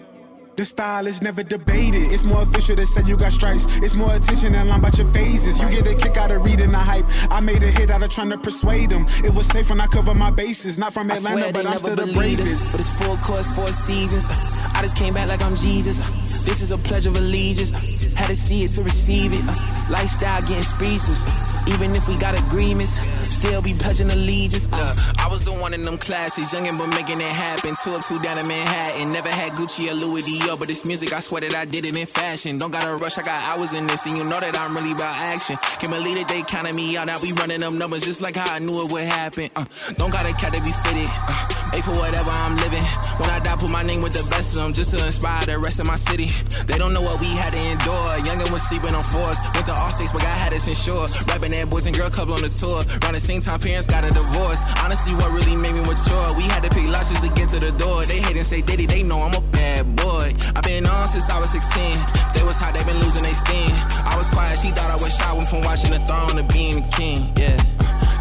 The 0.57 0.65
style 0.65 1.07
is 1.07 1.21
never 1.21 1.43
debated. 1.43 2.11
It's 2.11 2.25
more 2.25 2.41
official 2.41 2.75
to 2.75 2.85
say 2.85 3.01
you 3.05 3.15
got 3.15 3.31
stripes. 3.31 3.65
It's 3.77 3.95
more 3.95 4.13
attention 4.13 4.51
than 4.51 4.67
line 4.67 4.79
about 4.79 4.97
your 4.97 5.07
phases. 5.07 5.61
You 5.61 5.69
get 5.69 5.87
a 5.87 5.95
kick 5.95 6.17
out 6.17 6.29
of 6.29 6.43
reading 6.43 6.71
the 6.71 6.77
hype. 6.77 7.05
I 7.31 7.39
made 7.39 7.63
a 7.63 7.71
hit 7.71 7.89
out 7.89 8.03
of 8.03 8.09
trying 8.09 8.31
to 8.31 8.37
persuade 8.37 8.89
them. 8.89 9.05
It 9.23 9.33
was 9.33 9.47
safe 9.47 9.69
when 9.69 9.79
I 9.79 9.87
cover 9.87 10.13
my 10.13 10.29
bases. 10.29 10.77
Not 10.77 10.93
from 10.93 11.09
Atlanta, 11.09 11.53
but 11.53 11.65
I'm 11.65 11.77
still 11.77 11.95
the 11.95 12.11
bravest. 12.13 12.73
But 12.73 12.81
it's 12.81 12.89
four 13.01 13.15
course, 13.17 13.49
four 13.51 13.67
seasons. 13.67 14.25
I 14.29 14.81
just 14.81 14.97
came 14.97 15.13
back 15.13 15.29
like 15.29 15.41
I'm 15.41 15.55
Jesus. 15.55 15.97
This 16.43 16.61
is 16.61 16.71
a 16.71 16.77
pledge 16.77 17.07
of 17.07 17.15
allegiance. 17.15 17.71
Had 18.13 18.27
to 18.27 18.35
see 18.35 18.65
it 18.65 18.71
to 18.71 18.83
receive 18.83 19.31
it. 19.33 19.80
Lifestyle 19.91 20.41
getting 20.41 20.63
speechless. 20.63 21.23
Even 21.67 21.93
if 21.95 22.07
we 22.07 22.17
got 22.17 22.33
agreements, 22.47 22.97
still 23.27 23.61
be 23.61 23.73
pledging 23.73 24.09
allegiance. 24.09 24.65
Uh, 24.71 24.93
I 25.19 25.27
was 25.27 25.45
the 25.45 25.51
one 25.51 25.73
in 25.73 25.83
them 25.83 25.97
classes, 25.97 26.51
youngin' 26.51 26.77
but 26.77 26.87
making 26.87 27.19
it 27.19 27.27
happen. 27.27 27.75
Two 27.83 27.93
up, 27.95 28.05
two 28.07 28.17
down 28.19 28.39
in 28.39 28.47
Manhattan. 28.47 29.09
Never 29.09 29.29
had 29.29 29.51
Gucci 29.53 29.91
or 29.91 29.93
Louis 29.93 30.23
Dior, 30.23 30.57
but 30.57 30.69
this 30.69 30.85
music, 30.85 31.13
I 31.13 31.19
swear 31.19 31.41
that 31.41 31.53
I 31.53 31.65
did 31.65 31.85
it 31.85 31.95
in 31.95 32.07
fashion. 32.07 32.57
Don't 32.57 32.71
gotta 32.71 32.95
rush, 32.95 33.17
I 33.17 33.23
got 33.23 33.49
hours 33.49 33.73
in 33.73 33.85
this, 33.85 34.05
and 34.05 34.17
you 34.17 34.23
know 34.23 34.39
that 34.39 34.57
I'm 34.57 34.75
really 34.75 34.93
about 34.93 35.15
action. 35.15 35.57
Can't 35.79 35.93
believe 35.93 36.15
that 36.17 36.29
they 36.29 36.41
counted 36.41 36.73
me 36.73 36.97
out. 36.97 37.07
Now 37.07 37.17
we 37.21 37.33
running 37.33 37.59
them 37.59 37.77
numbers 37.77 38.03
just 38.03 38.21
like 38.21 38.37
how 38.37 38.55
I 38.55 38.59
knew 38.59 38.81
it 38.81 38.91
would 38.91 39.03
happen. 39.03 39.49
Uh, 39.55 39.65
don't 39.97 40.11
gotta 40.11 40.33
cat 40.33 40.53
to 40.53 40.61
be 40.61 40.71
fitted. 40.71 41.09
Uh, 41.09 41.50
Pay 41.71 41.79
for 41.79 41.91
whatever 41.91 42.31
I'm 42.31 42.57
living. 42.57 42.83
When 43.15 43.29
I 43.29 43.39
die, 43.39 43.55
put 43.55 43.71
my 43.71 43.81
name 43.81 44.01
with 44.01 44.11
the 44.11 44.27
best 44.29 44.51
of 44.51 44.61
them 44.61 44.73
just 44.73 44.91
to 44.91 45.05
inspire 45.05 45.45
the 45.45 45.57
rest 45.57 45.79
of 45.79 45.87
my 45.87 45.95
city. 45.95 46.27
They 46.67 46.77
don't 46.77 46.91
know 46.91 47.01
what 47.01 47.19
we 47.21 47.27
had 47.27 47.53
to 47.53 47.59
endure. 47.59 48.11
Youngin' 48.27 48.51
was 48.51 48.67
sleeping 48.67 48.93
on 48.93 49.03
floors. 49.03 49.37
Went 49.55 49.65
to 49.67 49.73
all 49.73 49.91
states, 49.91 50.11
but 50.11 50.21
God 50.21 50.37
had 50.37 50.53
us 50.53 50.67
insured. 50.67 51.09
Rapping 51.27 51.51
that 51.51 51.69
boys 51.69 51.85
and 51.85 51.95
girl 51.95 52.09
couple 52.09 52.33
on 52.33 52.41
the 52.41 52.49
tour. 52.49 52.83
Around 52.99 53.15
the 53.15 53.21
same 53.23 53.39
time, 53.39 53.59
parents 53.59 53.87
got 53.87 54.03
a 54.03 54.11
divorce. 54.11 54.59
Honestly, 54.83 55.15
what 55.15 55.31
really 55.31 55.55
made 55.55 55.71
me 55.71 55.79
mature? 55.87 56.27
We 56.35 56.43
had 56.43 56.61
to 56.63 56.69
pick 56.69 56.87
lots 56.91 57.09
just 57.09 57.23
to 57.23 57.31
get 57.31 57.47
to 57.55 57.59
the 57.59 57.71
door. 57.71 58.03
They 58.03 58.19
hate 58.19 58.35
and 58.35 58.45
say 58.45 58.59
Diddy, 58.61 58.85
they 58.85 59.03
know 59.03 59.21
I'm 59.21 59.33
a 59.33 59.39
bad 59.39 59.95
boy. 59.95 60.35
I've 60.55 60.63
been 60.63 60.85
on 60.85 61.07
since 61.07 61.29
I 61.29 61.39
was 61.39 61.51
16. 61.51 61.95
They 62.35 62.43
was 62.43 62.59
hot, 62.59 62.75
they 62.75 62.83
been 62.83 62.99
losing 62.99 63.23
their 63.23 63.33
steam. 63.33 63.71
I 64.03 64.19
was 64.19 64.27
quiet, 64.27 64.59
she 64.59 64.71
thought 64.75 64.91
I 64.91 64.99
was 64.99 65.15
shy. 65.15 65.31
Went 65.31 65.47
from 65.47 65.61
watching 65.61 65.91
the 65.95 66.03
throne 66.03 66.35
to 66.35 66.43
being 66.51 66.83
the 66.83 66.87
king. 66.91 67.31
Yeah. 67.39 67.55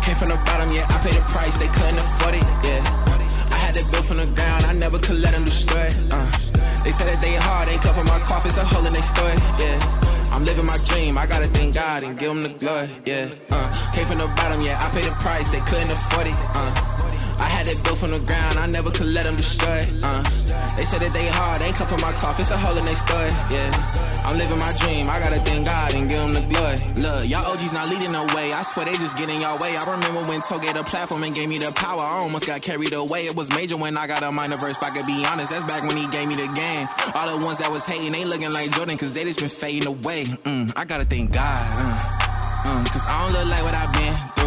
Came 0.07 0.15
from 0.15 0.31
the 0.31 0.39
bottom, 0.47 0.71
yeah. 0.71 0.87
I 0.87 1.03
paid 1.03 1.19
the 1.19 1.25
price, 1.35 1.59
they 1.59 1.67
couldn't 1.67 1.99
afford 1.99 2.35
it. 2.39 2.47
Yeah 2.63 3.11
had 3.71 3.79
it 3.79 3.93
built 3.93 4.05
from 4.05 4.17
the 4.17 4.27
ground, 4.27 4.65
I 4.65 4.73
never 4.73 4.99
could 4.99 5.19
let 5.19 5.33
them. 5.33 5.45
Uh. 5.45 6.27
They 6.83 6.91
said 6.91 7.07
that 7.07 7.21
they 7.21 7.35
hard, 7.37 7.69
ain't 7.69 7.81
cover 7.83 8.03
my 8.03 8.19
coffins, 8.21 8.57
a 8.57 8.65
hole 8.65 8.85
in 8.85 8.93
their 8.93 9.03
story, 9.03 9.37
yeah. 9.63 9.79
I'm 10.33 10.45
living 10.45 10.67
my 10.67 10.79
dream, 10.89 11.17
I 11.17 11.27
gotta 11.27 11.47
thank 11.49 11.75
God 11.75 12.03
and 12.03 12.19
give 12.19 12.35
them 12.35 12.43
the 12.43 12.49
glory, 12.49 12.89
yeah. 13.07 13.29
Uh. 13.53 13.71
Came 13.95 14.07
from 14.07 14.17
the 14.17 14.27
bottom, 14.35 14.61
yeah, 14.61 14.85
I 14.85 14.91
paid 14.91 15.05
the 15.05 15.15
price, 15.23 15.49
they 15.51 15.61
couldn't 15.71 15.93
afford 15.93 16.27
it, 16.27 16.37
uh. 16.59 16.73
I 17.39 17.49
had 17.57 17.67
it 17.69 17.79
built 17.85 17.99
from 17.99 18.11
the 18.11 18.19
ground, 18.19 18.59
I 18.59 18.67
never 18.67 18.91
could 18.91 19.07
let 19.07 19.25
them 19.25 19.37
destroy 19.37 19.87
uh. 20.03 20.23
They 20.77 20.85
said 20.85 21.01
that 21.03 21.13
they 21.13 21.29
hard, 21.29 21.63
ain't 21.63 21.77
cover 21.77 21.99
my 21.99 22.13
coffins, 22.13 22.51
a 22.51 22.57
hole 22.57 22.77
in 22.77 22.85
their 22.85 22.97
story, 22.97 23.31
yeah. 23.55 24.11
I'm 24.25 24.37
living 24.37 24.59
my 24.59 24.73
dream. 24.81 25.09
I 25.09 25.19
gotta 25.19 25.41
thank 25.41 25.67
God 25.67 25.95
and 25.95 26.10
Y'all 27.25 27.45
OGs 27.47 27.73
not 27.73 27.89
leading 27.89 28.13
the 28.13 28.23
way. 28.35 28.53
I 28.53 28.63
swear 28.63 28.87
they 28.87 28.95
just 28.95 29.17
get 29.17 29.29
in 29.29 29.41
y'all 29.41 29.59
way. 29.59 29.77
I 29.77 29.85
remember 29.91 30.29
when 30.29 30.41
Toe 30.41 30.59
gave 30.59 30.75
the 30.75 30.85
platform 30.85 31.23
and 31.23 31.35
gave 31.35 31.49
me 31.49 31.59
the 31.59 31.73
power. 31.77 32.01
I 32.01 32.21
almost 32.21 32.47
got 32.47 32.63
carried 32.63 32.93
away. 32.93 33.21
It 33.21 33.37
was 33.37 33.51
major 33.51 33.77
when 33.77 33.97
I 33.97 34.07
got 34.07 34.23
a 34.23 34.33
minor 34.33 34.57
verse. 34.57 34.77
If 34.77 34.83
I 34.83 34.91
could 34.91 35.07
be 35.07 35.25
honest, 35.27 35.51
that's 35.51 35.65
back 35.65 35.83
when 35.83 35.97
he 35.97 36.07
gave 36.09 36.29
me 36.29 36.35
the 36.35 36.49
game. 36.55 36.89
All 37.15 37.39
the 37.39 37.45
ones 37.45 37.59
that 37.59 37.71
was 37.71 37.87
hating, 37.87 38.13
they 38.13 38.25
looking 38.25 38.51
like 38.51 38.71
Jordan, 38.73 38.97
cause 38.97 39.15
they 39.15 39.25
just 39.25 39.41
been 39.41 39.49
fading 39.49 39.89
away. 39.89 40.25
Mm, 40.45 40.73
I 40.77 40.85
gotta 40.85 41.05
thank 41.05 41.33
God. 41.33 41.59
Uh, 41.59 42.69
uh, 42.69 42.85
cause 42.93 43.07
I 43.09 43.29
don't 43.29 43.33
look 43.33 43.51
like 43.51 43.65
what 43.65 43.75
I've 43.75 43.93
been 43.93 44.40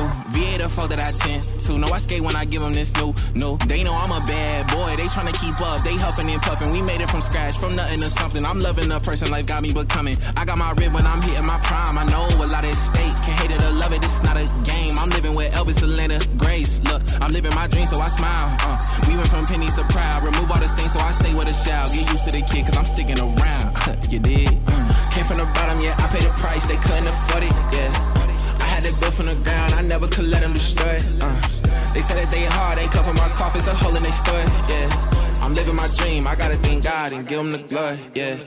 the 0.64 0.70
fuck 0.70 0.88
that 0.90 1.04
I 1.04 1.12
tend 1.12 1.44
to. 1.68 1.78
No, 1.78 1.88
I 1.92 2.00
skate 2.00 2.24
when 2.24 2.36
I 2.36 2.46
give 2.46 2.64
them 2.64 2.72
this 2.72 2.96
new, 2.96 3.12
new. 3.36 3.58
They 3.68 3.84
know 3.84 3.92
I'm 3.92 4.12
a 4.12 4.24
bad 4.24 4.72
boy. 4.72 4.96
They 4.96 5.08
trying 5.12 5.28
to 5.28 5.38
keep 5.38 5.60
up. 5.60 5.84
They 5.84 5.96
huffing 6.00 6.30
and 6.32 6.42
puffing. 6.42 6.72
We 6.72 6.82
made 6.82 7.02
it 7.02 7.10
from 7.10 7.22
scratch, 7.22 7.58
from 7.58 7.74
nothing 7.76 8.00
to 8.00 8.10
something. 8.10 8.46
I'm 8.46 8.60
loving 8.60 8.88
the 8.88 9.00
person 9.00 9.30
life 9.30 9.46
got 9.46 9.62
me 9.62 9.74
becoming. 9.74 10.18
I 10.38 10.46
got 10.46 10.58
my 10.58 10.72
rib 10.80 10.94
when 10.94 11.06
I'm 11.06 11.22
hitting 11.22 11.46
my 11.46 11.60
prime. 11.68 11.98
I 11.98 12.06
know 12.08 12.24
a 12.40 12.48
lot 12.48 12.64
at 12.64 12.76
stake. 12.76 13.16
Can't 13.28 13.38
hate 13.44 13.52
it 13.52 13.62
or 13.62 13.72
love 13.76 13.92
it. 13.92 14.04
It's 14.04 14.24
not 14.24 14.38
a 14.40 14.48
game. 14.64 14.96
I'm 14.98 15.10
living 15.12 15.36
with 15.36 15.52
Elvis, 15.52 15.84
Atlanta, 15.84 16.24
Grace. 16.38 16.80
Look, 16.88 17.04
I'm 17.20 17.32
living 17.32 17.54
my 17.56 17.68
dream, 17.68 17.86
so 17.86 18.00
I 18.00 18.08
smile. 18.08 18.56
Uh, 18.64 18.80
we 19.08 19.18
went 19.18 19.28
from 19.28 19.46
pennies 19.46 19.76
to 19.76 19.84
proud. 19.92 20.24
Remove 20.24 20.50
all 20.50 20.60
the 20.60 20.68
stains, 20.68 20.94
so 20.94 21.00
I 21.00 21.12
stay 21.12 21.34
with 21.34 21.48
a 21.48 21.54
shout. 21.54 21.92
Get 21.92 22.08
used 22.08 22.24
to 22.26 22.32
the 22.32 22.42
kid, 22.42 22.66
cause 22.66 22.78
I'm 22.78 22.86
sticking 22.86 23.20
around. 23.20 23.76
you 24.12 24.20
did? 24.20 24.48
Uh, 24.68 25.12
came 25.12 25.26
from 25.26 25.38
the 25.44 25.48
bottom, 25.52 25.84
yeah. 25.84 25.96
I 26.00 26.08
paid 26.08 26.24
the 26.24 26.34
price. 26.40 26.66
They 26.68 26.78
couldn't 26.78 27.08
afford 27.08 27.44
it, 27.44 27.52
yeah 27.76 28.23
had 28.86 29.00
built 29.00 29.14
from 29.14 29.26
the 29.26 29.36
ground, 29.36 29.74
I 29.74 29.82
never 29.82 30.08
could 30.08 30.26
let 30.26 30.42
them 30.42 30.54
destroy 30.54 31.00
it. 31.00 31.06
Uh. 31.22 31.54
They 31.94 32.02
said 32.02 32.18
that 32.18 32.30
they 32.30 32.46
hard, 32.46 32.78
they 32.78 32.88
cover 32.88 33.14
my 33.14 33.30
coffins, 33.30 33.68
a 33.68 33.74
hole 33.74 33.96
in 33.96 34.04
their 34.04 34.12
story, 34.12 34.44
yeah. 34.70 34.90
I'm 35.42 35.54
living 35.54 35.76
my 35.76 35.88
dream, 35.98 36.26
I 36.28 36.36
gotta 36.36 36.58
thank 36.58 36.84
God 36.84 37.14
and 37.14 37.28
give 37.28 37.38
them 37.38 37.52
the 37.52 37.60
glory, 37.60 38.00
yeah. 38.16 38.38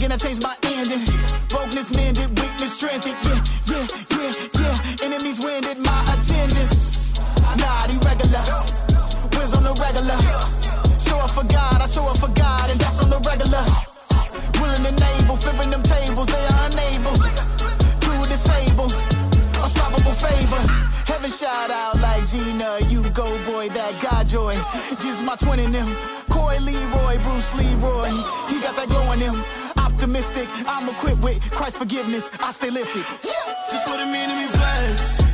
again, 0.00 0.12
I 0.12 0.16
changed 0.16 0.42
my 0.42 0.56
ending. 0.64 1.04
Rogueness 1.52 1.92
mended, 1.92 2.30
weakness 2.40 2.72
strengthened. 2.72 3.16
Yeah, 3.20 3.44
yeah, 3.68 3.86
yeah, 4.16 4.32
yeah. 4.56 5.04
Enemies 5.04 5.38
winded 5.38 5.78
my 5.78 6.00
attendance. 6.14 7.18
Nah, 7.60 7.84
he 7.84 7.98
regular. 8.00 8.40
Wins 9.36 9.52
on 9.52 9.62
the 9.62 9.74
regular. 9.76 10.16
Show 11.04 11.18
up 11.20 11.30
for 11.36 11.44
God, 11.44 11.82
I 11.84 11.86
show 11.86 12.04
up 12.08 12.16
for 12.16 12.32
God, 12.32 12.70
and 12.70 12.80
that's 12.80 13.02
on 13.02 13.10
the 13.10 13.20
regular. 13.28 13.60
Willing 14.56 14.86
and 14.88 15.00
able, 15.20 15.36
flipping 15.36 15.70
them 15.70 15.82
tables, 15.82 16.28
they 16.32 16.44
are 16.48 16.62
unable 16.72 17.16
to 18.00 18.12
disable. 18.32 18.88
Unstoppable 19.60 20.16
favor. 20.16 20.62
Heaven 21.04 21.30
shout 21.30 21.70
out 21.70 22.00
like 22.00 22.24
Gina, 22.26 22.78
you 22.88 23.02
go 23.10 23.28
boy, 23.44 23.68
that 23.68 24.00
God 24.00 24.26
joy. 24.26 24.56
Jesus, 24.96 25.22
my 25.22 25.36
twin 25.36 25.58
in 25.60 25.72
them. 25.72 25.88
Coy 26.30 26.56
Leroy, 26.62 27.18
Bruce 27.20 27.52
Leroy. 27.52 28.08
He 28.48 28.60
got 28.64 28.76
that 28.76 28.88
glow 28.88 29.12
in 29.12 29.20
him. 29.20 29.36
I'm 30.66 30.88
equipped 30.88 31.22
with 31.22 31.50
Christ's 31.50 31.78
forgiveness. 31.78 32.30
I 32.40 32.50
stay 32.52 32.70
lifted. 32.70 33.04
Yeah. 33.22 33.54
Just 33.70 33.86
what 33.86 34.00
it 34.00 34.06
mean 34.06 34.28
to 34.28 34.34
be 34.34 34.56
blessed. 34.56 35.29